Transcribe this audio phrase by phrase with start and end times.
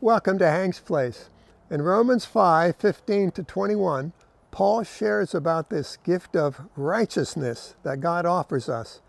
[0.00, 1.30] Welcome to Hank's Place.
[1.70, 4.12] In Romans 5 15 to 21,
[4.50, 9.00] Paul shares about this gift of righteousness that God offers us.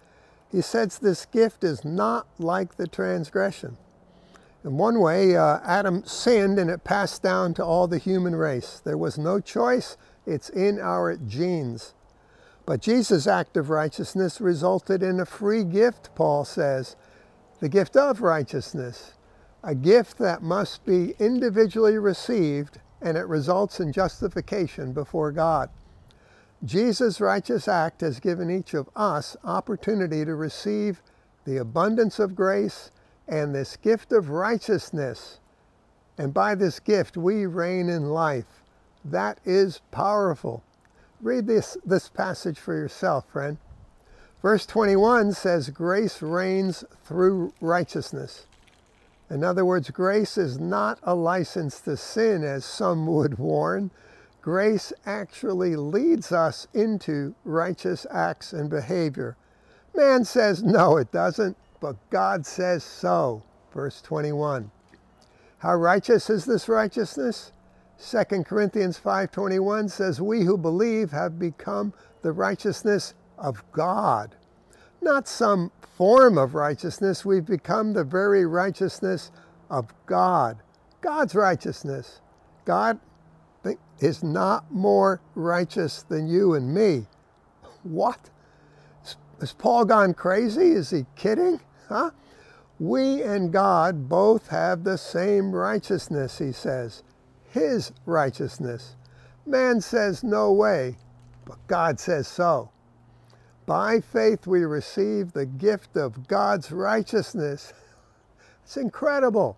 [0.51, 3.77] He says this gift is not like the transgression.
[4.63, 8.79] In one way, uh, Adam sinned and it passed down to all the human race.
[8.85, 11.95] There was no choice, it's in our genes.
[12.65, 16.95] But Jesus' act of righteousness resulted in a free gift, Paul says,
[17.59, 19.15] the gift of righteousness
[19.65, 25.69] a gift that must be individually received and it results in justification before God.
[26.63, 31.01] Jesus' righteous act has given each of us opportunity to receive
[31.45, 32.91] the abundance of grace
[33.27, 35.39] and this gift of righteousness.
[36.17, 38.61] And by this gift, we reign in life.
[39.03, 40.63] That is powerful.
[41.21, 43.57] Read this, this passage for yourself, friend.
[44.41, 48.45] Verse 21 says, Grace reigns through righteousness.
[49.29, 53.91] In other words, grace is not a license to sin, as some would warn.
[54.41, 59.35] Grace actually leads us into righteous acts and behavior.
[59.95, 63.41] Man says, no, it doesn't, but God says so.
[63.73, 64.69] Verse 21.
[65.59, 67.51] How righteous is this righteousness?
[67.99, 74.35] 2 Corinthians 5:21 says we who believe have become the righteousness of God.
[75.05, 79.31] Not some form of righteousness, we've become the very righteousness
[79.69, 80.57] of God.
[80.99, 82.21] God's righteousness.
[82.65, 82.99] God
[83.99, 87.05] is not more righteous than you and me.
[87.83, 88.31] What?
[89.39, 90.71] Has Paul gone crazy?
[90.71, 91.61] Is he kidding?
[91.87, 92.09] Huh?
[92.79, 97.03] We and God both have the same righteousness, he says.
[97.51, 98.95] His righteousness.
[99.45, 100.97] Man says no way,
[101.45, 102.71] but God says so.
[103.65, 107.73] By faith, we receive the gift of God's righteousness.
[108.63, 109.57] It's incredible.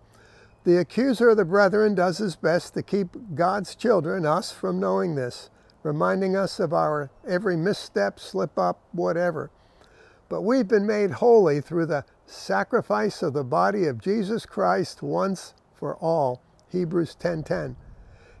[0.64, 5.14] The accuser of the brethren does his best to keep God's children, us, from knowing
[5.14, 5.48] this,
[5.82, 9.50] reminding us of our every misstep, slip up, whatever.
[10.28, 15.54] But we've been made holy through the sacrifice of the body of Jesus Christ once
[15.74, 16.42] for all.
[16.68, 17.76] Hebrews 10:10.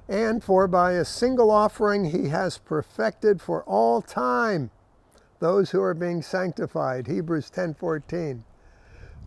[0.06, 4.70] And for by a single offering he has perfected for all time
[5.40, 7.06] those who are being sanctified.
[7.06, 8.44] Hebrews 10:14.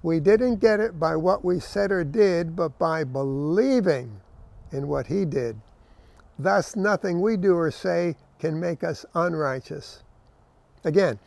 [0.04, 4.20] We didn't get it by what we said or did, but by believing
[4.72, 5.58] in what he did.
[6.40, 10.04] Thus nothing we do or say can make us unrighteous.
[10.84, 11.20] Again,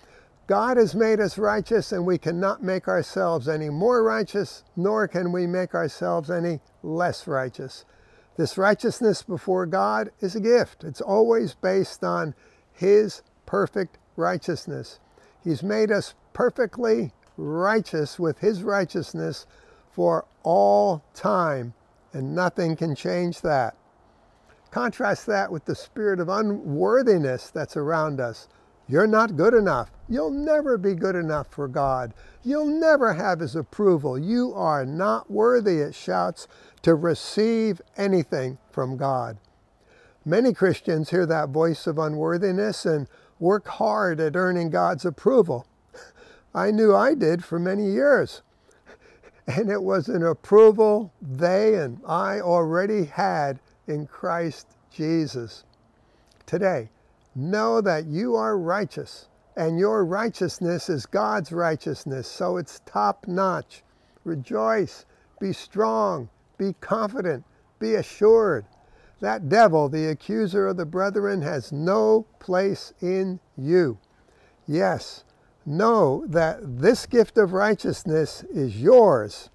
[0.46, 5.32] God has made us righteous and we cannot make ourselves any more righteous, nor can
[5.32, 7.84] we make ourselves any less righteous.
[8.36, 10.82] This righteousness before God is a gift.
[10.82, 12.34] It's always based on
[12.72, 14.98] His perfect righteousness.
[15.42, 19.46] He's made us perfectly righteous with His righteousness
[19.90, 21.74] for all time,
[22.12, 23.76] and nothing can change that.
[24.70, 28.48] Contrast that with the spirit of unworthiness that's around us.
[28.88, 29.90] You're not good enough.
[30.08, 32.12] You'll never be good enough for God.
[32.42, 34.18] You'll never have His approval.
[34.18, 36.48] You are not worthy, it shouts,
[36.82, 39.38] to receive anything from God.
[40.24, 43.08] Many Christians hear that voice of unworthiness and
[43.38, 45.66] work hard at earning God's approval.
[46.54, 48.42] I knew I did for many years.
[49.46, 55.64] And it was an approval they and I already had in Christ Jesus.
[56.46, 56.88] Today,
[57.34, 63.82] know that you are righteous and your righteousness is God's righteousness, so it's top notch.
[64.24, 65.06] Rejoice,
[65.38, 66.28] be strong,
[66.58, 67.44] be confident,
[67.78, 68.64] be assured.
[69.24, 73.96] That devil, the accuser of the brethren, has no place in you.
[74.66, 75.24] Yes,
[75.64, 79.48] know that this gift of righteousness is yours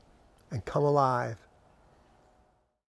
[0.50, 1.38] and come alive.